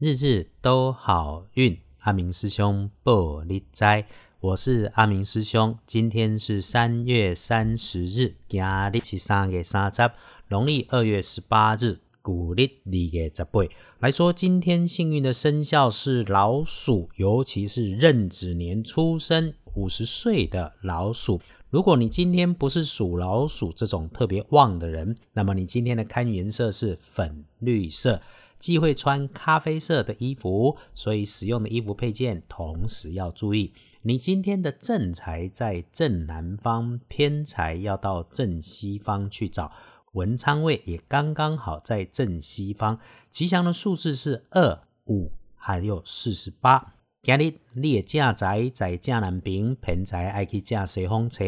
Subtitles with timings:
[0.00, 1.78] 日日都好运。
[1.98, 3.84] 阿明师兄报你知，
[4.40, 5.78] 我是阿明师兄。
[5.86, 10.10] 今天是三月三十日，今日是三月三十，
[10.48, 13.60] 农历二月十八日，古历二月十八。
[13.98, 21.42] 来说，今天幸运的生肖是老鼠，尤其是壬子年出生五十岁的老鼠。
[21.68, 28.22] 如果你今天不是属老鼠这种特别旺的人，那么你今天的看颜色是粉绿色。
[28.60, 33.72] 忌讳穿咖啡色的衣服，所以使用的衣服配件同时要注意。
[34.02, 39.72] 你今天的正财在正南方，偏财要到正西方去找。
[40.12, 42.98] 文昌位也刚刚好在正西方。
[43.30, 46.94] 吉祥的数字是二五，还有四十八。
[47.22, 51.44] 今日你的正财在正南边，偏财爱去正西方车。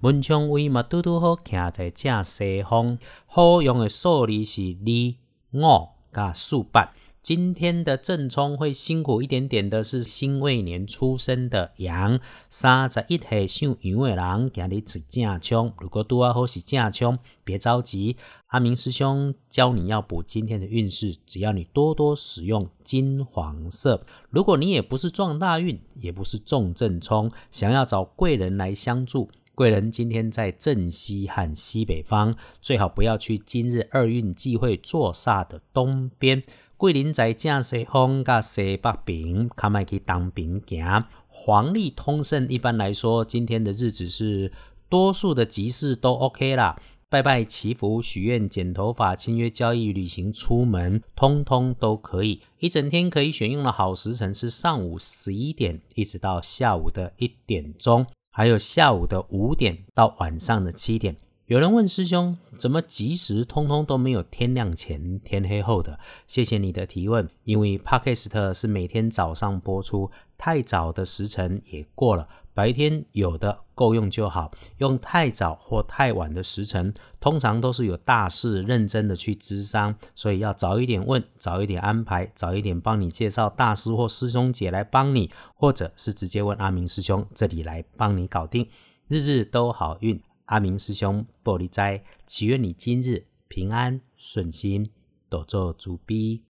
[0.00, 2.98] 文昌位嘛，拄拄好徛在正西方。
[3.26, 5.93] 好用的数字是二五。
[6.14, 12.20] 噶数半，今天的正冲会辛苦一点点的，是辛未年出生的羊。
[12.48, 15.72] 三十一岁属羊的人，今日是正冲。
[15.80, 18.16] 如果拄啊好是正冲，别着急。
[18.46, 24.06] 阿明师兄教你要补今天的运势，只要你多多使用金黄色。
[24.30, 29.28] 如果你也不是撞大运，也不是重正冲，想要找贵人来相助。
[29.54, 36.42] 贵人今天在正西和西北方，最好不要去今日二运忌讳坐煞的东边。
[36.76, 41.04] 桂林在正西方甲西北边，看麦去当兵行。
[41.28, 44.50] 黄历通胜，一般来说，今天的日子是
[44.88, 46.80] 多数的吉事都 OK 啦。
[47.08, 52.40] 拜拜祈福、许愿、剪头发、签约交易、旅行、出门，通通都可以。
[52.58, 58.04] 一整天可以选用的好时辰是上午十一点，一直到下午的一点钟。
[58.36, 66.00] 还有下午的五点到晚上的七点，有人问师兄，怎么及时通通都没有天亮前、天黑后的？
[66.26, 72.26] 谢谢你的提问，因为 Podcast 是每天早上播出，太早的时辰也过了。
[72.54, 88.68] 白天有的够用就好，用太早或太晚的时辰，通常都是有大事认真的去咨商，所以要早一点问，早一点安排，早一点帮你介绍大师或师兄姐来帮你，或者是直接问阿明师兄这里来帮你搞定，
[89.08, 90.22] 日日都好运。
[90.46, 94.90] 阿明师兄玻璃斋，祈愿你今日平安顺心，
[95.28, 96.42] 多做主逼。